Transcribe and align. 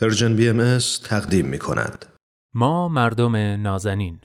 Persian 0.00 0.36
BMS 0.36 0.78
تقدیم 1.04 1.46
می 1.46 1.58
کند. 1.58 2.06
ما 2.54 2.88
مردم 2.88 3.36
نازنین. 3.36 4.18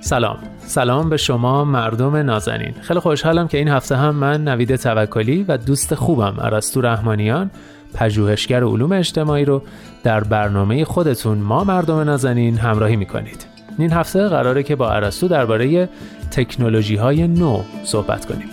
سلام. 0.00 0.38
سلام 0.58 1.08
به 1.10 1.16
شما 1.16 1.64
مردم 1.64 2.16
نازنین. 2.16 2.74
خیلی 2.80 3.00
خوشحالم 3.00 3.48
که 3.48 3.58
این 3.58 3.68
هفته 3.68 3.96
هم 3.96 4.14
من 4.14 4.44
نوید 4.44 4.76
توکلی 4.76 5.44
و 5.48 5.56
دوست 5.56 5.94
خوبم 5.94 6.36
ارسطو 6.38 6.80
رحمانیان 6.80 7.50
پژوهشگر 7.94 8.64
علوم 8.64 8.92
اجتماعی 8.92 9.44
رو 9.44 9.62
در 10.02 10.24
برنامه 10.24 10.84
خودتون 10.84 11.38
ما 11.38 11.64
مردم 11.64 11.98
نازنین 11.98 12.58
همراهی 12.58 12.96
می‌کنید. 12.96 13.59
این 13.78 13.92
هفته 13.92 14.28
قراره 14.28 14.62
که 14.62 14.76
با 14.76 14.90
ارسطو 14.90 15.28
درباره 15.28 15.88
تکنولوژی 16.30 16.96
های 16.96 17.28
نو 17.28 17.62
صحبت 17.84 18.26
کنیم. 18.26 18.48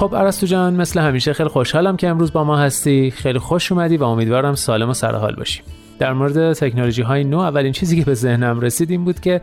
خب 0.00 0.14
ارسطو 0.14 0.46
جان 0.46 0.74
مثل 0.74 1.00
همیشه 1.00 1.32
خیلی 1.32 1.48
خوشحالم 1.48 1.96
که 1.96 2.08
امروز 2.08 2.32
با 2.32 2.44
ما 2.44 2.56
هستی. 2.56 3.10
خیلی 3.10 3.38
خوش 3.38 3.72
اومدی 3.72 3.96
و 3.96 4.04
امیدوارم 4.04 4.54
سالم 4.54 4.88
و 4.88 4.94
سرحال 4.94 5.34
باشی. 5.34 5.62
در 5.98 6.12
مورد 6.12 6.52
تکنولوژی 6.52 7.02
های 7.02 7.24
نو 7.24 7.38
اولین 7.38 7.72
چیزی 7.72 7.98
که 7.98 8.04
به 8.04 8.14
ذهنم 8.14 8.60
رسید 8.60 8.90
این 8.90 9.04
بود 9.04 9.20
که 9.20 9.40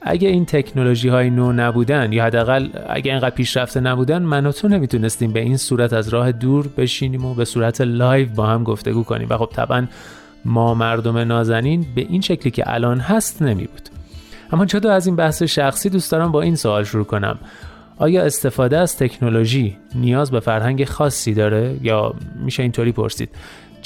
اگه 0.00 0.28
این 0.28 0.44
تکنولوژی 0.44 1.08
های 1.08 1.30
نو 1.30 1.52
نبودن 1.52 2.12
یا 2.12 2.24
حداقل 2.24 2.68
اگه 2.88 3.12
اینقدر 3.12 3.34
پیشرفته 3.34 3.80
نبودن 3.80 4.22
من 4.22 4.46
و 4.46 4.52
تو 4.52 4.68
نمی‌تونستیم 4.68 5.32
به 5.32 5.40
این 5.40 5.56
صورت 5.56 5.92
از 5.92 6.08
راه 6.08 6.32
دور 6.32 6.68
بشینیم 6.76 7.24
و 7.24 7.34
به 7.34 7.44
صورت 7.44 7.80
live 7.80 8.28
با 8.28 8.46
هم 8.46 8.64
گفتگو 8.64 9.02
کنیم. 9.02 9.26
و 9.30 9.36
خب 9.36 9.50
طبعا 9.52 9.86
ما 10.44 10.74
مردم 10.74 11.18
نازنین 11.18 11.86
به 11.94 12.00
این 12.00 12.20
شکلی 12.20 12.50
که 12.50 12.62
الان 12.66 13.00
هست 13.00 13.42
نمی 13.42 13.66
بود 13.66 13.88
اما 14.52 14.64
جدا 14.64 14.92
از 14.92 15.06
این 15.06 15.16
بحث 15.16 15.42
شخصی 15.42 15.90
دوست 15.90 16.12
دارم 16.12 16.32
با 16.32 16.42
این 16.42 16.56
سوال 16.56 16.84
شروع 16.84 17.04
کنم. 17.04 17.38
آیا 17.98 18.22
استفاده 18.22 18.78
از 18.78 18.96
تکنولوژی 18.96 19.76
نیاز 19.94 20.30
به 20.30 20.40
فرهنگ 20.40 20.84
خاصی 20.84 21.34
داره 21.34 21.76
یا 21.82 22.14
میشه 22.44 22.62
اینطوری 22.62 22.92
پرسید؟ 22.92 23.28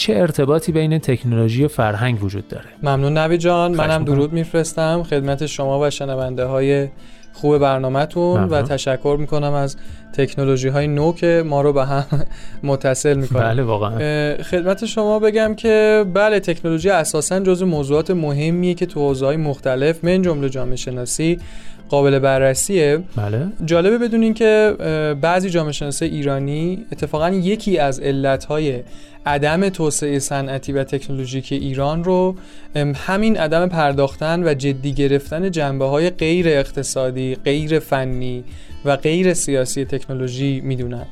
چه 0.03 0.15
ارتباطی 0.17 0.73
بین 0.73 0.99
تکنولوژی 0.99 1.65
و 1.65 1.69
فرهنگ 1.69 2.25
وجود 2.25 2.49
داره؟ 2.49 2.65
ممنون 2.83 3.19
نوی 3.19 3.39
جان 3.39 3.75
منم 3.75 4.05
درود 4.05 4.33
میفرستم. 4.33 5.03
خدمت 5.03 5.47
شما 5.47 5.81
و 5.81 5.91
شنونده 5.91 6.45
های 6.45 6.89
خوب 7.33 7.59
برنامهتون 7.59 8.45
و 8.45 8.63
تشکر 8.63 9.17
می‌کنم 9.21 9.53
از 9.53 9.77
تکنولوژی 10.13 10.69
های 10.69 10.87
نو 10.87 11.13
که 11.13 11.43
ما 11.47 11.63
رو 11.63 11.73
به 11.73 11.85
هم 11.85 12.05
متصل 12.63 13.17
می‌کنه 13.17 13.43
بله 13.43 13.63
واقعا. 13.63 14.37
خدمت 14.43 14.87
شما 14.87 15.19
بگم 15.19 15.55
که 15.55 16.05
بله 16.15 16.41
تکنولوژی 16.41 16.91
اساسا 16.91 17.41
جزو 17.41 17.67
موضوعات 17.67 18.11
مهمیه 18.11 18.75
که 18.75 18.87
تو 18.87 19.01
حوزه 19.01 19.27
های 19.27 19.37
مختلف 19.37 20.05
من 20.05 20.23
جمله 20.23 20.49
جامعه 20.49 20.77
شناسی 20.77 21.39
قابل 21.93 22.19
بررسیه. 22.19 23.03
بله. 23.17 23.47
جالبه 23.65 23.99
بدونین 23.99 24.35
که 24.35 24.77
بعضی 25.21 25.51
جامعه 25.51 25.73
شناسی 25.73 26.05
ایرانی 26.05 26.85
اتفاقا 26.93 27.31
یکی 27.31 27.79
از 27.79 28.01
علتهای 28.01 28.83
عدم 29.27 29.69
توسعه 29.69 30.19
صنعتی 30.19 30.73
و 30.73 30.85
تکنولوژیک 30.85 31.53
ایران 31.53 32.05
رو 32.05 32.35
همین 32.95 33.37
عدم 33.37 33.69
پرداختن 33.69 34.45
و 34.45 34.55
جدی 34.55 34.93
گرفتن 34.93 35.51
جنبه 35.51 35.85
های 35.85 36.11
غیر 36.11 36.49
اقتصادی، 36.49 37.35
غیر 37.35 37.79
فنی 37.79 38.45
و 38.85 38.97
غیر 38.97 39.35
سیاسی 39.35 39.85
تکنولوژی 39.85 40.61
می‌دونن. 40.61 41.07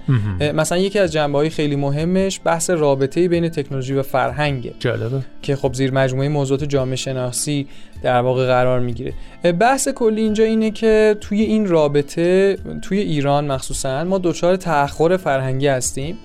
مثلا 0.54 0.78
یکی 0.78 0.98
از 0.98 1.12
جنبه 1.12 1.38
های 1.38 1.50
خیلی 1.50 1.76
مهمش 1.76 2.40
بحث 2.44 2.70
رابطه 2.70 3.28
بین 3.28 3.48
تکنولوژی 3.48 3.94
و 3.94 4.02
فرهنگه. 4.02 4.74
جالبه. 4.78 5.20
که 5.42 5.56
خب 5.56 5.74
زیر 5.74 5.92
مجموعه 5.92 6.28
موضوعات 6.28 6.64
جامعه 6.64 6.96
شناسی 6.96 7.66
در 8.02 8.20
واقع 8.20 8.46
قرار 8.46 8.80
می‌گیره. 8.80 9.12
بحث 9.60 9.88
کلی 9.88 10.20
اینجا 10.20 10.44
اینه 10.44 10.70
که 10.70 11.16
توی 11.20 11.42
این 11.42 11.66
رابطه 11.66 12.56
توی 12.82 12.98
ایران 12.98 13.52
مخصوصا 13.52 14.04
ما 14.04 14.18
دچار 14.18 14.56
تأخر 14.56 15.16
فرهنگی 15.16 15.66
هستیم. 15.66 16.18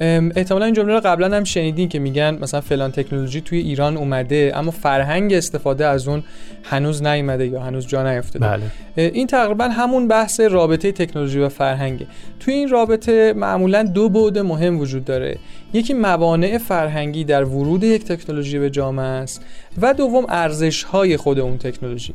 احتمالا 0.00 0.64
این 0.64 0.74
جمله 0.74 0.94
رو 0.94 1.00
قبلا 1.04 1.36
هم 1.36 1.44
شنیدین 1.44 1.88
که 1.88 1.98
میگن 1.98 2.38
مثلا 2.40 2.60
فلان 2.60 2.92
تکنولوژی 2.92 3.40
توی 3.40 3.58
ایران 3.58 3.96
اومده 3.96 4.52
اما 4.54 4.70
فرهنگ 4.70 5.34
استفاده 5.34 5.86
از 5.86 6.08
اون 6.08 6.22
هنوز 6.64 7.02
نیومده 7.02 7.46
یا 7.46 7.60
هنوز 7.60 7.86
جا 7.86 8.12
نیفتاده. 8.12 8.48
بله. 8.48 8.62
این 8.96 9.26
تقریبا 9.26 9.64
همون 9.64 10.08
بحث 10.08 10.40
رابطه 10.40 10.92
تکنولوژی 10.92 11.38
و 11.38 11.48
فرهنگه. 11.48 12.06
توی 12.40 12.54
این 12.54 12.68
رابطه 12.68 13.32
معمولا 13.32 13.82
دو 13.82 14.08
بعد 14.08 14.38
مهم 14.38 14.78
وجود 14.78 15.04
داره. 15.04 15.38
یکی 15.72 15.94
موانع 15.94 16.58
فرهنگی 16.58 17.24
در 17.24 17.44
ورود 17.44 17.84
یک 17.84 18.04
تکنولوژی 18.04 18.58
به 18.58 18.70
جامعه 18.70 19.04
است 19.04 19.44
و 19.80 19.94
دوم 19.94 20.26
ارزش 20.28 20.82
های 20.82 21.16
خود 21.16 21.38
اون 21.38 21.58
تکنولوژی. 21.58 22.14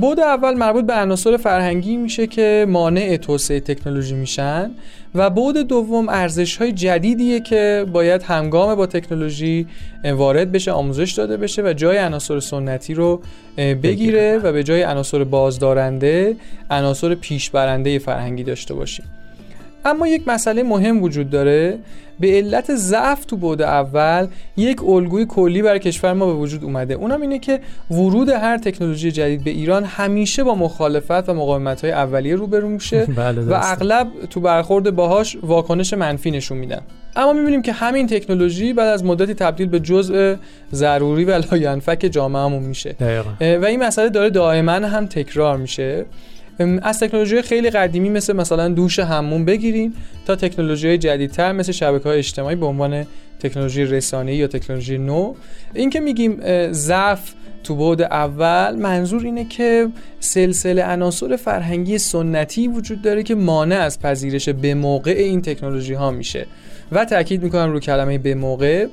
بود 0.00 0.20
اول 0.20 0.54
مربوط 0.54 0.84
به 0.84 0.94
عناصر 0.94 1.36
فرهنگی 1.36 1.96
میشه 1.96 2.26
که 2.26 2.66
مانع 2.68 3.16
توسعه 3.16 3.60
تکنولوژی 3.60 4.14
میشن 4.14 4.70
و 5.14 5.30
بود 5.30 5.56
دوم 5.56 6.08
ارزش 6.08 6.56
های 6.56 6.72
جدیدیه 6.72 7.40
که 7.40 7.86
باید 7.92 8.22
همگام 8.22 8.74
با 8.74 8.86
تکنولوژی 8.86 9.66
وارد 10.04 10.52
بشه 10.52 10.72
آموزش 10.72 11.12
داده 11.12 11.36
بشه 11.36 11.62
و 11.62 11.72
جای 11.72 11.98
عناصر 11.98 12.40
سنتی 12.40 12.94
رو 12.94 13.22
بگیره. 13.56 14.38
و 14.38 14.52
به 14.52 14.62
جای 14.62 14.82
عناصر 14.82 15.24
بازدارنده 15.24 16.36
عناصر 16.70 17.14
پیشبرنده 17.14 17.98
فرهنگی 17.98 18.44
داشته 18.44 18.74
باشیم. 18.74 19.04
اما 19.84 20.08
یک 20.08 20.22
مسئله 20.28 20.62
مهم 20.62 21.02
وجود 21.02 21.30
داره. 21.30 21.78
به 22.20 22.28
علت 22.28 22.74
ضعف 22.74 23.24
تو 23.24 23.36
بود 23.36 23.62
اول 23.62 24.26
یک 24.56 24.84
الگوی 24.84 25.26
کلی 25.26 25.62
برای 25.62 25.78
کشور 25.78 26.12
ما 26.12 26.26
به 26.26 26.32
وجود 26.32 26.64
اومده. 26.64 26.94
اونم 26.94 27.20
اینه 27.20 27.38
که 27.38 27.60
ورود 27.90 28.28
هر 28.28 28.58
تکنولوژی 28.58 29.12
جدید 29.12 29.44
به 29.44 29.50
ایران 29.50 29.84
همیشه 29.84 30.44
با 30.44 30.54
مخالفت 30.54 31.28
و 31.28 31.34
مقاومت 31.34 31.80
های 31.80 31.92
اولیه 31.92 32.34
روبرو 32.34 32.68
میشه 32.68 33.06
بله 33.16 33.42
و 33.42 33.60
اغلب 33.62 34.08
تو 34.30 34.40
برخورد 34.40 34.96
باهاش 34.96 35.36
واکنش 35.42 35.94
منفی 35.94 36.30
نشون 36.30 36.58
میدن. 36.58 36.80
اما 37.16 37.32
می‌بینیم 37.32 37.62
که 37.62 37.72
همین 37.72 38.06
تکنولوژی 38.06 38.72
بعد 38.72 38.88
از 38.88 39.04
مدتی 39.04 39.34
تبدیل 39.34 39.68
به 39.68 39.80
جزء 39.80 40.34
ضروری 40.72 41.24
و 41.24 41.30
لاینفک 41.52 42.08
جامعهمون 42.12 42.62
میشه. 42.62 42.96
و 43.40 43.64
این 43.64 43.82
مسئله 43.82 44.08
داره 44.08 44.30
دائما 44.30 44.72
هم 44.72 45.06
تکرار 45.06 45.56
میشه. 45.56 46.04
از 46.82 47.00
تکنولوژی 47.00 47.42
خیلی 47.42 47.70
قدیمی 47.70 48.08
مثل 48.08 48.32
مثلا 48.32 48.68
دوش 48.68 48.98
همون 48.98 49.44
بگیریم 49.44 49.94
تا 50.26 50.36
تکنولوژی 50.36 50.98
جدیدتر 50.98 51.52
مثل 51.52 51.72
شبکه 51.72 52.08
های 52.08 52.18
اجتماعی 52.18 52.56
به 52.56 52.66
عنوان 52.66 53.06
تکنولوژی 53.40 53.84
رسانه‌ای 53.84 54.36
یا 54.36 54.46
تکنولوژی 54.46 54.98
نو. 54.98 55.34
این 55.74 55.90
که 55.90 56.00
میگیم 56.00 56.40
ضعف 56.72 57.32
تو 57.64 57.76
بعد 57.76 58.02
اول 58.02 58.74
منظور 58.74 59.24
اینه 59.24 59.44
که 59.44 59.88
سلسله 60.20 60.82
عناصر 60.84 61.36
فرهنگی 61.36 61.98
سنتی 61.98 62.68
وجود 62.68 63.02
داره 63.02 63.22
که 63.22 63.34
مانع 63.34 63.76
از 63.76 64.00
پذیرش 64.00 64.48
به 64.48 64.74
موقع 64.74 65.10
این 65.10 65.42
تکنولوژی 65.42 65.94
ها 65.94 66.10
میشه. 66.10 66.46
و 66.92 67.04
تاکید 67.04 67.42
می‌کنم 67.42 67.72
رو 67.72 67.80
کلمه 67.80 68.18
به 68.18 68.34
موقع. 68.34 68.86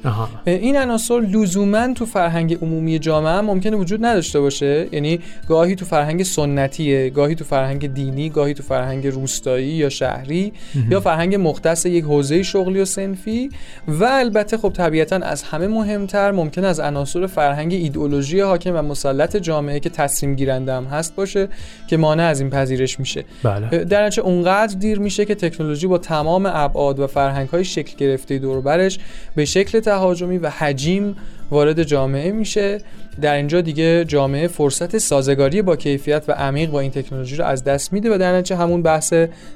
این 0.45 0.77
عناصر 0.77 1.19
لزوما 1.19 1.93
تو 1.93 2.05
فرهنگ 2.05 2.57
عمومی 2.61 2.99
جامعه 2.99 3.31
هم 3.31 3.45
ممکنه 3.45 3.77
وجود 3.77 4.05
نداشته 4.05 4.39
باشه. 4.39 4.87
یعنی 4.91 5.19
گاهی 5.47 5.75
تو 5.75 5.85
فرهنگ 5.85 6.23
سنتیه 6.23 7.09
گاهی 7.09 7.35
تو 7.35 7.45
فرهنگ 7.45 7.93
دینی 7.93 8.29
گاهی 8.29 8.53
تو 8.53 8.63
فرهنگ 8.63 9.07
روستایی 9.07 9.67
یا 9.67 9.89
شهری 9.89 10.53
یا 10.89 10.99
فرهنگ 10.99 11.35
مختص 11.35 11.85
یک 11.85 12.03
حوزه 12.03 12.43
شغلی 12.43 12.79
و 12.79 12.85
سنفی 12.85 13.49
و 13.87 14.03
البته 14.03 14.57
خب 14.57 14.69
طبیعتا 14.69 15.15
از 15.15 15.43
همه 15.43 15.67
مهمتر 15.67 16.31
ممکن 16.31 16.63
از 16.63 16.79
عناصر 16.79 17.27
فرهنگ 17.27 17.73
ایدئولوژی 17.73 18.39
حاکم 18.39 18.75
و 18.75 18.81
مسلط 18.81 19.35
جامعه 19.35 19.79
که 19.79 19.89
تصمیم 19.89 20.35
گیرنده 20.35 20.73
هم 20.73 20.85
هست 20.85 21.15
باشه 21.15 21.47
که 21.87 21.97
مانع 21.97 22.23
از 22.23 22.39
این 22.39 22.49
پذیرش 22.49 22.99
میشه. 22.99 23.23
بله. 23.43 23.83
در 23.83 24.19
اونقدر 24.21 24.77
دیر 24.79 24.99
میشه 24.99 25.25
که 25.25 25.35
تکنولوژی 25.35 25.87
با 25.87 25.97
تمام 25.97 26.45
ابعاد 26.45 26.99
و 26.99 27.07
فرهنگ 27.07 27.49
های 27.49 27.65
شکل 27.89 27.97
گرفته 27.97 28.37
دوربرش 28.37 28.99
به 29.35 29.45
شکل 29.45 29.79
تهاجمی 29.79 30.37
و 30.37 30.49
حجیم 30.49 31.15
وارد 31.51 31.83
جامعه 31.83 32.31
میشه. 32.31 32.81
در 33.21 33.35
اینجا 33.35 33.61
دیگه 33.61 34.05
جامعه 34.05 34.47
فرصت 34.47 34.97
سازگاری 34.97 35.61
با 35.61 35.75
کیفیت 35.75 36.23
و 36.27 36.31
عمیق 36.31 36.69
با 36.69 36.79
این 36.79 36.91
تکنولوژی 36.91 37.35
رو 37.35 37.45
از 37.45 37.63
دست 37.63 37.93
میده 37.93 38.15
و 38.15 38.17
در 38.17 38.33
نتیجه 38.33 38.55
همون 38.55 38.81
بحث 38.81 39.13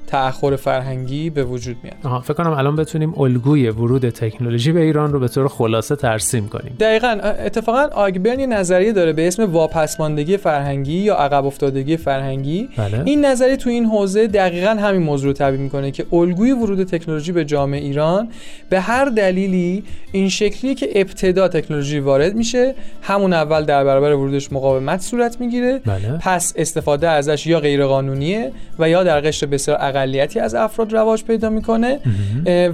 تأخر 0.08 0.56
فرهنگی 0.56 1.30
به 1.30 1.44
وجود 1.44 1.76
میاد. 1.84 1.96
آها 2.04 2.22
فکر 2.22 2.34
کنم 2.34 2.52
الان 2.52 2.76
بتونیم 2.76 3.20
الگوی 3.22 3.70
ورود 3.70 4.10
تکنولوژی 4.10 4.72
به 4.72 4.82
ایران 4.82 5.14
رو 5.14 5.20
به 5.20 5.28
طور 5.28 5.48
خلاصه 5.48 5.96
ترسیم 5.96 6.48
کنیم. 6.48 6.76
دقیقا 6.80 7.08
اتفاقا 7.46 7.88
آگبرن 7.96 8.40
یه 8.40 8.48
نظریه 8.48 8.92
داره 8.92 9.14
به 9.14 9.28
اسم 9.28 9.52
واپسماندگی 9.52 10.38
فرهنگی 10.38 10.98
یا 10.98 11.16
عقب 11.16 11.46
افتادگی 11.46 11.98
فرهنگی. 11.98 12.70
بله. 12.78 13.02
این 13.06 13.26
نظریه 13.26 13.58
تو 13.58 13.70
این 13.70 13.86
حوزه 13.86 14.28
دقیقا 14.28 14.70
همین 14.70 15.02
موضوع 15.02 15.28
رو 15.28 15.34
تعبیر 15.34 15.60
می‌کنه 15.60 15.92
که 15.92 16.06
الگوی 16.14 16.52
ورود 16.52 16.84
تکنولوژی 16.84 17.32
به 17.32 17.46
جامعه 17.46 17.82
ایران 17.82 18.30
به 18.70 18.80
هر 18.80 19.06
دلیلی 19.06 19.84
این 20.12 20.30
شکلی 20.30 20.76
که 20.76 20.90
ابتدا 20.96 21.48
تکنولوژی 21.48 21.74
تکنولوژی 21.74 22.00
وارد 22.00 22.36
میشه 22.36 22.76
همون 23.02 23.34
اول 23.34 23.53
در 23.62 23.84
برابر 23.84 24.12
ورودش 24.12 24.54
مقاومت 24.54 25.02
صورت 25.02 25.40
می‌گیره. 25.40 25.82
بله. 25.86 26.18
پس 26.22 26.54
استفاده 26.56 27.10
ازش 27.10 27.48
یا 27.48 27.60
غیر 27.60 27.86
قانونیه 27.86 28.52
و 28.80 28.90
یا 28.90 29.04
در 29.04 29.20
قشر 29.22 29.46
بسیار 29.46 29.78
اقلیتی 29.82 30.40
از 30.40 30.56
افراد 30.56 30.94
رواج 30.94 31.24
پیدا 31.24 31.50
می‌کنه. 31.50 32.00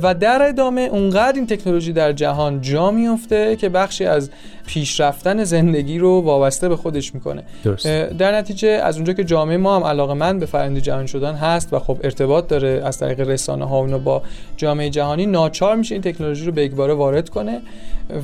و 0.02 0.14
در 0.14 0.42
ادامه 0.50 0.82
اونقدر 0.82 1.36
این 1.36 1.48
تکنولوژی 1.48 1.94
در 1.94 2.12
جهان 2.12 2.62
جا 2.62 2.92
میفته 2.92 3.56
که 3.56 3.70
بخشی 3.70 4.06
از 4.06 4.30
پیشرفتن 4.70 5.44
زندگی 5.44 6.00
رو 6.00 6.22
وابسته 6.22 6.70
به 6.70 6.76
خودش 6.76 7.16
می‌کنه 7.16 7.44
درست. 7.64 7.88
در 7.88 8.38
نتیجه 8.38 8.70
از 8.70 8.96
اونجا 8.96 9.14
که 9.14 9.24
جامعه 9.24 9.58
ما 9.58 9.76
هم 9.76 9.84
علاقه 9.84 10.14
من 10.14 10.40
به 10.40 10.46
فرآیند 10.46 10.80
جهان 10.80 11.06
شدن 11.06 11.34
هست 11.34 11.74
و 11.74 11.80
خب 11.80 11.98
ارتباط 12.04 12.48
داره 12.48 12.82
از 12.86 12.98
طریق 12.98 13.20
رسانه 13.20 13.66
ها 13.66 13.78
اونو 13.78 14.00
با 14.00 14.22
جامعه 14.58 14.90
جهانی 14.90 15.26
ناچار 15.26 15.76
میشه 15.76 15.96
این 15.96 16.02
تکنولوژی 16.02 16.46
رو 16.46 16.52
به 16.52 16.64
یکباره 16.64 16.94
وارد 16.94 17.30
کنه 17.30 17.62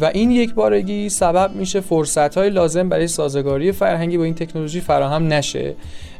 و 0.01 0.05
این 0.05 0.31
یک 0.31 0.53
بارگی 0.53 1.09
سبب 1.09 1.51
میشه 1.55 1.79
فرصت 1.79 2.37
های 2.37 2.49
لازم 2.49 2.89
برای 2.89 3.07
سازگاری 3.07 3.71
فرهنگی 3.71 4.17
با 4.17 4.23
این 4.23 4.35
تکنولوژی 4.35 4.81
فراهم 4.81 5.33
نشه 5.33 5.73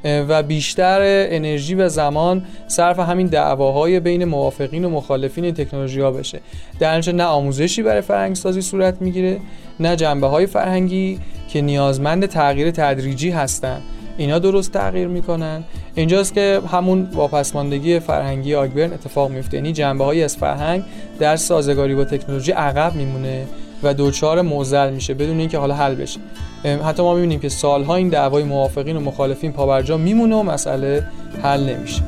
و 0.05 0.43
بیشتر 0.43 0.99
انرژی 1.29 1.75
و 1.75 1.89
زمان 1.89 2.45
صرف 2.67 2.99
همین 2.99 3.27
دعواهای 3.27 3.99
بین 3.99 4.25
موافقین 4.25 4.85
و 4.85 4.89
مخالفین 4.89 5.53
تکنولوژی 5.53 6.01
ها 6.01 6.11
بشه. 6.11 6.39
در 6.79 7.11
نه 7.11 7.23
آموزشی 7.23 7.83
برای 7.83 8.01
فرهنگ 8.01 8.35
سازی 8.35 8.61
صورت 8.61 9.01
می‌گیره 9.01 9.39
نه 9.79 9.95
جنبه 9.95 10.27
های 10.27 10.45
فرهنگی 10.45 11.19
که 11.49 11.61
نیازمند 11.61 12.25
تغییر 12.25 12.71
تدریجی 12.71 13.29
هستند 13.29 13.81
اینا 14.17 14.39
درست 14.39 14.71
تغییر 14.71 15.07
می‌کنن. 15.07 15.63
اینجاست 15.95 16.33
که 16.33 16.61
همون 16.71 17.09
واپسماندگی 17.13 17.99
فرهنگی 17.99 18.55
آگبرن 18.55 18.93
اتفاق 18.93 19.31
میفته 19.31 19.57
یعنی 19.57 19.73
جنبه 19.73 20.03
هایی 20.03 20.23
از 20.23 20.37
فرهنگ 20.37 20.83
در 21.19 21.35
سازگاری 21.35 21.95
با 21.95 22.05
تکنولوژی 22.05 22.51
عقب 22.51 22.95
میمونه. 22.95 23.45
و 23.85 23.93
دوچار 23.93 24.41
موزل 24.41 24.93
میشه 24.93 25.13
بدون 25.13 25.39
اینکه 25.39 25.57
حالا 25.57 25.75
حل 25.75 25.95
بشه. 25.95 26.19
حتی 26.85 27.03
ما 27.03 27.13
می‌بینیم 27.13 27.39
که 27.39 27.49
سالها 27.49 27.95
این 27.95 28.09
دعوای 28.09 28.43
موافقین 28.43 28.97
و 28.97 28.99
مخالفین 28.99 29.51
پابرجا 29.51 29.97
میمونه 29.97 30.35
و 30.35 30.43
مسئله 30.43 31.07
حل 31.43 31.63
نمیشه. 31.63 32.01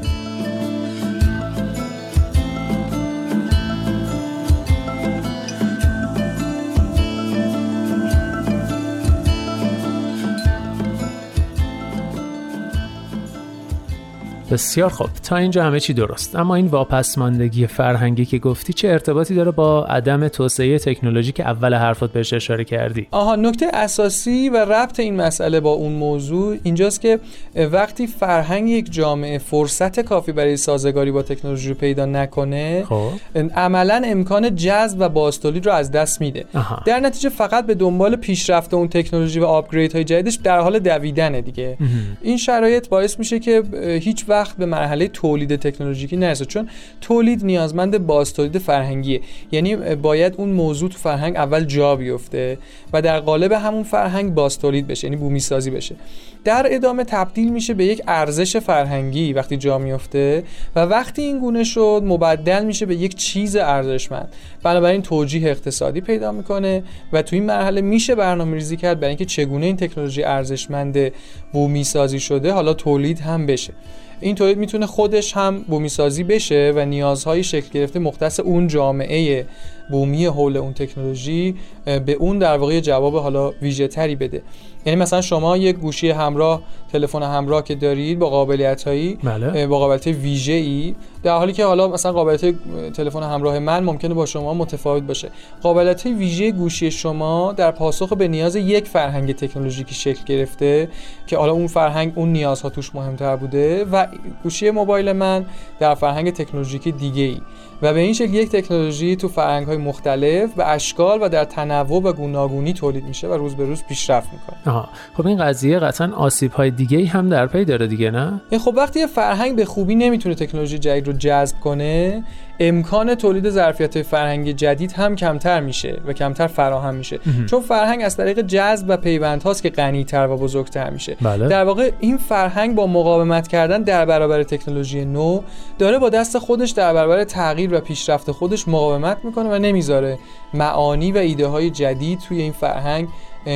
بسیار 14.52 14.90
خوب. 14.90 15.10
تا 15.24 15.36
اینجا 15.36 15.64
همه 15.64 15.80
چی 15.80 15.94
درست. 15.94 16.36
اما 16.36 16.56
این 16.56 16.68
واپسماندگی 16.68 17.68
فرهنگی 17.68 18.26
که 18.26 18.40
گفتی 18.40 18.74
چه 18.74 18.88
ارتباطی 18.88 19.36
داره 19.36 19.52
با 19.52 19.86
عدم 19.86 20.28
توسعه 20.28 20.80
تکنولوژی 20.80 21.32
که 21.32 21.44
اول 21.44 21.74
حرفات 21.74 22.12
بهش 22.12 22.34
اشاره 22.34 22.64
کردی؟ 22.64 23.08
آها 23.12 23.36
نکته 23.36 23.68
اساسی 23.74 24.50
و 24.50 24.58
ربط 24.58 25.00
این 25.00 25.16
مسئله 25.16 25.60
با 25.60 25.72
اون 25.72 25.92
موضوع 25.92 26.58
اینجاست 26.64 27.02
که 27.02 27.20
وقتی 27.56 28.08
فرهنگ 28.08 28.70
یک 28.70 28.92
جامعه 28.92 29.38
فرصت 29.38 30.00
کافی 30.00 30.32
برای 30.32 30.58
سازگاری 30.58 31.12
با 31.12 31.22
تکنولوژی 31.22 31.70
رو 31.70 31.76
پیدا 31.76 32.06
نکنه 32.06 32.84
خب. 32.90 33.12
عملا 33.56 34.02
امکان 34.06 34.56
جذب 34.56 34.98
و 35.00 35.10
بازتولید 35.10 35.66
رو 35.66 35.72
از 35.72 35.92
دست 35.92 36.22
میده. 36.22 36.46
در 36.86 37.00
نتیجه 37.00 37.30
فقط 37.30 37.66
به 37.66 37.74
دنبال 37.74 38.16
پیشرفت 38.16 38.74
اون 38.74 38.88
تکنولوژی 38.88 39.40
و 39.40 39.46
آپگرید 39.46 39.94
های 39.94 40.04
جدیدش 40.04 40.36
در 40.36 40.60
حال 40.60 40.80
دویدنه 40.80 41.42
دیگه. 41.42 41.78
این 42.22 42.38
شرایط 42.38 42.90
باعث 42.90 43.20
میشه 43.20 43.40
که 43.40 43.64
هیچ 44.02 44.26
وقت 44.28 44.37
به 44.58 44.66
مرحله 44.66 45.08
تولید 45.08 45.56
تکنولوژیکی 45.56 46.18
نرسه 46.18 46.46
چون 46.46 46.70
تولید 47.02 47.46
نیازمند 47.46 47.98
باز 47.98 48.34
تولید 48.34 48.58
فرهنگیه. 48.58 49.22
یعنی 49.52 49.76
باید 49.76 50.34
اون 50.38 50.50
موضوع 50.50 50.90
تو 50.90 50.98
فرهنگ 50.98 51.36
اول 51.36 51.64
جا 51.64 51.96
بیفته 51.96 52.58
و 52.94 53.02
در 53.02 53.20
قالب 53.20 53.52
همون 53.52 53.84
فرهنگ 53.84 54.34
باز 54.34 54.60
تولید 54.60 54.88
بشه 54.88 55.08
یعنی 55.08 55.16
بومی 55.16 55.40
سازی 55.40 55.72
بشه. 55.72 55.96
در 56.44 56.68
ادامه 56.70 57.04
تبدیل 57.04 57.52
میشه 57.52 57.74
به 57.74 57.86
یک 57.86 58.02
ارزش 58.08 58.58
فرهنگی 58.58 59.34
وقتی 59.34 59.58
جا 59.58 59.78
میفته 59.78 60.44
و 60.76 60.80
وقتی 60.80 61.22
این 61.22 61.40
گونه 61.40 61.64
شد 61.64 62.04
مبدل 62.06 62.66
میشه 62.66 62.86
به 62.86 62.96
یک 62.96 63.16
چیز 63.16 63.56
ارزشمند. 63.56 64.30
بنابراین 64.64 65.02
توجیه 65.02 65.50
اقتصادی 65.50 66.02
پیدا 66.02 66.32
می‌کنه 66.32 66.84
و 67.14 67.22
تو 67.22 67.36
این 67.36 67.46
مرحله 67.46 67.82
میشه 67.82 68.16
برنامه 68.16 68.54
ریزی 68.54 68.78
کرد 68.78 69.00
برای 69.00 69.10
اینکه 69.10 69.26
چگونه 69.26 69.66
این 69.66 69.76
تکنولوژی 69.76 70.24
ارزشمند 70.24 71.12
بومی 71.54 71.84
سازی 71.84 72.20
شده 72.20 72.52
حالا 72.52 72.74
تولید 72.74 73.20
هم 73.20 73.46
بشه. 73.46 73.74
این 74.22 74.36
تولید 74.36 74.58
می‌تونه 74.58 74.86
خودش 74.86 75.34
هم 75.34 75.64
بومی 75.68 75.90
سازی 75.90 76.24
بشه 76.24 76.74
و 76.76 76.86
نیازهای 76.86 77.44
شکل 77.44 77.70
گرفته 77.74 78.00
مختص 78.00 78.40
اون 78.40 78.68
جامعه 78.68 79.46
بومی 79.92 80.26
حول 80.26 80.58
اون 80.58 80.74
تکنولوژی 80.74 81.56
به 81.86 82.14
اون 82.20 82.40
در 82.40 82.58
واقع 82.58 82.80
جواب 82.80 83.16
حالا 83.16 83.52
ویژه 83.62 83.88
تری 83.88 84.16
بده. 84.16 84.42
یعنی 84.86 85.00
مثلا 85.00 85.22
شما 85.22 85.58
یک 85.58 85.76
گوشی 85.76 86.10
همراه 86.10 86.62
تلفن 86.92 87.24
همراه 87.24 87.64
که 87.64 87.76
دارید 87.76 88.20
با 88.20 88.30
قابلیت 88.30 88.84
هایی 88.84 89.18
بله. 89.24 89.68
با 89.68 89.80
قابلیت 89.80 90.08
ویژه 90.08 90.54
ای 90.54 90.96
در 91.24 91.38
حالی 91.38 91.54
که 91.54 91.66
حالا 91.66 91.88
مثلا 91.88 92.12
قابلیت 92.12 92.56
تلفن 92.94 93.24
همراه 93.24 93.60
من 93.60 93.84
ممکنه 93.84 94.14
با 94.14 94.26
شما 94.26 94.54
متفاوت 94.54 95.04
باشه. 95.04 95.30
قابلیت 95.62 96.06
ویژه 96.06 96.52
گوشی 96.52 96.92
شما 96.92 97.54
در 97.54 97.72
پاسخ 97.72 98.14
به 98.14 98.28
نیاز 98.28 98.56
یک 98.56 98.88
فرهنگ 98.88 99.36
تکنولوژیکی 99.36 99.96
شکل 99.96 100.24
گرفته 100.26 100.90
که 101.28 101.38
حالا 101.38 101.52
اون 101.52 101.68
فرهنگ 101.68 102.14
اون 102.16 102.32
نیازها 102.32 102.70
توش 102.70 102.96
مهمتر 102.96 103.36
بوده 103.36 103.86
و 103.86 104.08
گوشی 104.44 104.72
موبایل 104.72 105.12
من 105.12 105.46
در 105.80 105.96
فرهنگ 105.96 106.32
تکنولوژیکی 106.32 106.92
دیگه 106.92 107.24
ای 107.24 107.42
و 107.82 107.94
به 107.94 108.00
این 108.00 108.14
شکل 108.14 108.34
یک 108.34 108.50
تکنولوژی 108.50 109.16
تو 109.16 109.28
فرهنگ 109.28 109.68
های 109.68 109.78
مختلف 109.78 110.54
به 110.54 110.68
اشکال 110.68 111.20
و 111.22 111.30
در 111.30 111.44
تنوع 111.44 112.04
و 112.04 112.14
گوناگونی 112.14 112.74
تولید 112.74 113.04
میشه 113.06 113.28
و 113.28 113.34
روز 113.34 113.56
به 113.56 113.66
روز 113.66 113.84
پیشرفت 113.84 114.30
می‌کنه. 114.34 114.76
آها. 114.76 114.90
خب 115.18 115.28
این 115.28 115.38
قضیه 115.38 115.80
قطعا 115.80 116.12
آسیب 116.16 116.52
های 116.52 116.72
دیگه 116.72 117.06
هم 117.06 117.30
در 117.30 117.48
پی 117.48 117.66
داره 117.66 117.88
دیگه 117.88 118.12
نه؟ 118.12 118.42
خب 118.60 118.74
وقتی 118.78 119.00
یه 119.00 119.08
فرهنگ 119.08 119.56
به 119.56 119.66
خوبی 119.66 119.96
نمی‌تونه 119.96 120.36
تکنولوژی 120.36 120.80
جدید 120.80 121.08
رو 121.08 121.14
جذب 121.14 121.60
کنه 121.60 122.24
امکان 122.60 123.16
تولید 123.16 123.50
ظرفیت 123.50 124.02
فرهنگی 124.02 124.54
جدید 124.54 124.92
هم 124.92 125.16
کمتر 125.16 125.60
میشه 125.60 126.02
و 126.08 126.14
کمتر 126.14 126.48
فراهم 126.48 126.96
میشه. 126.96 127.20
چون 127.50 127.62
فرهنگ 127.62 128.02
از 128.04 128.18
طریق 128.18 128.42
جذب 128.42 128.86
و 128.88 128.98
پیوند 128.98 129.44
هاست 129.44 129.64
که 129.64 129.70
غنیتر 129.70 130.28
و 130.28 130.38
بزرگتر 130.38 130.90
میشه. 130.90 131.18
بله. 131.22 131.48
در 131.48 131.64
واقع 131.64 131.92
این 132.00 132.18
فرهنگ 132.18 132.76
با 132.76 132.88
مقاومت 132.88 133.48
کردن 133.48 133.84
در 133.84 134.06
برابر 134.06 134.44
تکنولوژی 134.44 135.06
نو 135.06 135.42
داره 135.80 136.00
با 136.00 136.10
دست 136.10 136.38
خودش 136.38 136.70
در 136.70 136.94
برابر 136.94 137.24
تغییر 137.24 137.74
و 137.74 137.80
پیشرفت 137.80 138.32
خودش 138.32 138.68
مقاومت 138.68 139.18
می‌کنه 139.24 139.50
و 139.50 139.60
نمی‌ذاره 139.60 140.20
معانی 140.54 141.12
و 141.12 141.18
ایده 141.18 141.48
های 141.48 141.70
جدید 141.70 142.20
توی 142.20 142.42
این 142.42 142.52
فرهنگ 142.52 143.08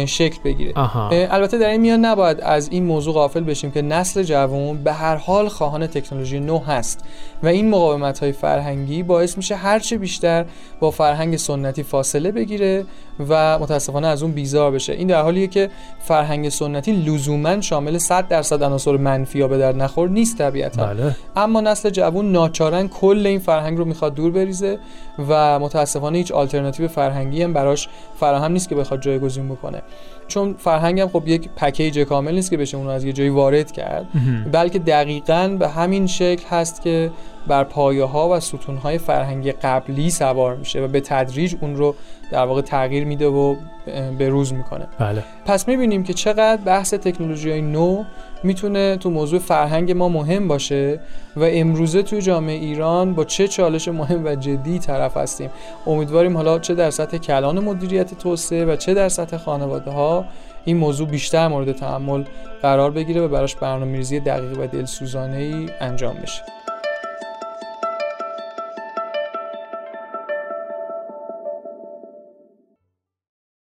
شکل 0.05 0.39
بگیره. 0.43 0.73
البته 1.11 1.57
در 1.57 1.69
این 1.69 1.81
میان 1.81 2.05
نباید 2.05 2.41
از 2.41 2.69
این 2.69 2.83
موضوع 2.83 3.13
غافل 3.13 3.43
بشیم 3.43 3.71
که 3.71 3.81
نسل 3.81 4.23
جوان 4.23 4.83
به 4.83 4.93
هر 4.93 5.15
حال 5.15 5.49
خواهان 5.49 5.87
تکنولوژی 5.87 6.39
نو 6.39 6.59
هست 6.59 7.03
و 7.43 7.47
این 7.47 7.69
مقاومت 7.69 8.19
های 8.19 8.31
فرهنگی 8.31 9.03
باعث 9.03 9.37
میشه 9.37 9.55
هرچه 9.55 9.97
بیشتر 9.97 10.45
با 10.79 10.91
فرهنگ 10.91 11.37
سنتی 11.37 11.83
فاصله 11.83 12.31
بگیره 12.31 12.85
و 13.29 13.59
متاسفانه 13.59 14.07
از 14.07 14.23
اون 14.23 14.31
بیزار 14.31 14.71
بشه. 14.71 14.93
این 14.93 15.07
در 15.07 15.21
حالیه 15.21 15.47
که 15.47 15.69
فرهنگ 15.99 16.49
سنتی 16.49 16.91
لزوما 16.91 17.61
شامل 17.61 17.97
100 17.97 18.27
درصد 18.27 18.63
عناصر 18.63 18.97
منفی 18.97 19.39
یا 19.39 19.47
به 19.47 19.57
در 19.57 19.75
نخور 19.75 20.09
نیست 20.09 20.37
طبیعتا. 20.37 20.85
بله. 20.85 21.15
اما 21.35 21.61
نسل 21.61 21.89
جوان 21.89 22.31
ناچارن 22.31 22.87
کل 22.87 23.27
این 23.27 23.39
فرهنگ 23.39 23.77
رو 23.77 23.85
می‌خواد 23.85 24.13
دور 24.15 24.31
بریزه 24.31 24.79
و 25.29 25.59
متاسفانه 25.59 26.17
هیچ 26.17 26.31
آلترناتیو 26.31 26.87
فرهنگی 26.87 27.43
هم 27.43 27.53
براش 27.53 27.89
فراهم 28.19 28.51
نیست 28.51 28.69
که 28.69 28.75
بخواد 28.75 29.01
جایگزین 29.01 29.49
بکنه. 29.49 29.80
it. 29.89 30.20
چون 30.31 30.55
فرهنگ 30.57 30.99
هم 30.99 31.07
خب 31.07 31.27
یک 31.27 31.49
پکیج 31.55 31.99
کامل 31.99 32.35
نیست 32.35 32.49
که 32.49 32.57
بشه 32.57 32.77
اون 32.77 32.87
از 32.87 33.03
یه 33.03 33.13
جایی 33.13 33.29
وارد 33.29 33.71
کرد. 33.71 34.05
بلکه 34.51 34.79
دقیقا 34.79 35.57
به 35.59 35.67
همین 35.67 36.07
شکل 36.07 36.47
هست 36.49 36.81
که 36.81 37.11
بر 37.47 37.63
پایه 37.63 38.03
ها 38.03 38.29
و 38.29 38.39
ستون 38.39 38.77
های 38.77 38.97
فرهنگی 38.97 39.51
قبلی 39.51 40.09
سوار 40.09 40.55
میشه 40.55 40.81
و 40.81 40.87
به 40.87 41.01
تدریج 41.01 41.55
اون 41.61 41.75
رو 41.75 41.95
در 42.31 42.45
واقع 42.45 42.61
تغییر 42.61 43.05
میده 43.05 43.27
و 43.27 43.55
به 44.17 44.29
روز 44.29 44.53
می‌کنه. 44.53 44.87
بله. 44.99 45.23
پس 45.45 45.67
می‌بینیم 45.67 46.03
که 46.03 46.13
چقدر 46.13 46.61
بحث 46.61 46.93
تکنولوژی 46.93 47.51
های 47.51 47.61
نو 47.61 48.03
می‌تونه 48.43 48.97
تو 48.97 49.09
موضوع 49.09 49.39
فرهنگ 49.39 49.91
ما 49.91 50.09
مهم 50.09 50.47
باشه 50.47 50.99
و 51.35 51.43
امروزه 51.43 52.03
توی 52.03 52.21
جامعه 52.21 52.55
ایران 52.55 53.13
با 53.13 53.23
چه 53.25 53.47
چالش 53.47 53.87
مهم 53.87 54.25
و 54.25 54.35
جدی 54.35 54.79
طرف 54.79 55.17
هستیم. 55.17 55.49
امیدواریم 55.87 56.37
حالا 56.37 56.59
چه 56.59 56.75
در 56.75 56.89
سطح 56.89 57.17
کلان 57.17 57.59
مدیریت 57.59 58.13
توسعه 58.13 58.65
و 58.65 58.75
چه 58.75 58.93
در 58.93 59.09
سطح 59.09 59.37
خانواده 59.37 59.91
ها 59.91 60.20
این 60.65 60.77
موضوع 60.77 61.07
بیشتر 61.07 61.47
مورد 61.47 61.71
تحمل 61.71 62.23
قرار 62.61 62.91
بگیره 62.91 63.21
و 63.21 63.27
براش 63.27 63.55
برنامه‌ریزی 63.55 64.19
دقیق 64.19 64.59
و 64.59 64.67
دلسوزانه 64.67 65.37
ای 65.37 65.69
انجام 65.81 66.15
بشه. 66.15 66.41